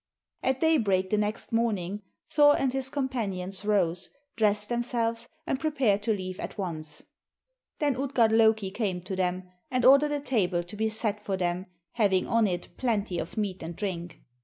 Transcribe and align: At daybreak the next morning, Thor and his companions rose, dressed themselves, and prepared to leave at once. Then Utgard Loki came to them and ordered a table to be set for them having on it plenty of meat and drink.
At 0.41 0.59
daybreak 0.61 1.11
the 1.11 1.17
next 1.19 1.51
morning, 1.51 2.01
Thor 2.27 2.55
and 2.57 2.73
his 2.73 2.89
companions 2.89 3.63
rose, 3.63 4.09
dressed 4.35 4.67
themselves, 4.67 5.27
and 5.45 5.59
prepared 5.59 6.01
to 6.01 6.11
leave 6.11 6.39
at 6.39 6.57
once. 6.57 7.03
Then 7.77 7.95
Utgard 7.95 8.31
Loki 8.31 8.71
came 8.71 9.01
to 9.01 9.15
them 9.15 9.43
and 9.69 9.85
ordered 9.85 10.11
a 10.11 10.19
table 10.19 10.63
to 10.63 10.75
be 10.75 10.89
set 10.89 11.21
for 11.21 11.37
them 11.37 11.67
having 11.91 12.25
on 12.25 12.47
it 12.47 12.69
plenty 12.77 13.19
of 13.19 13.37
meat 13.37 13.61
and 13.61 13.75
drink. 13.75 14.19